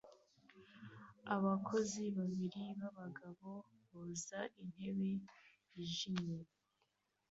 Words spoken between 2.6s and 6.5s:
b'abagabo boza intebe yijimye